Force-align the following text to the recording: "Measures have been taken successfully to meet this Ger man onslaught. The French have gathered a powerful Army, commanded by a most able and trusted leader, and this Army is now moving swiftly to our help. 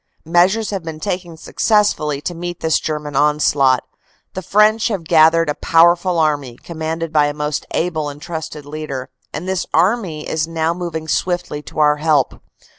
"Measures 0.25 0.71
have 0.71 0.81
been 0.81 0.99
taken 0.99 1.37
successfully 1.37 2.19
to 2.19 2.33
meet 2.33 2.59
this 2.61 2.79
Ger 2.79 2.97
man 2.97 3.15
onslaught. 3.15 3.83
The 4.33 4.41
French 4.41 4.87
have 4.87 5.03
gathered 5.03 5.47
a 5.47 5.53
powerful 5.53 6.17
Army, 6.17 6.57
commanded 6.57 7.13
by 7.13 7.27
a 7.27 7.35
most 7.35 7.67
able 7.69 8.09
and 8.09 8.19
trusted 8.19 8.65
leader, 8.65 9.11
and 9.31 9.47
this 9.47 9.67
Army 9.75 10.27
is 10.27 10.47
now 10.47 10.73
moving 10.73 11.07
swiftly 11.07 11.61
to 11.61 11.77
our 11.77 11.97
help. 11.97 12.41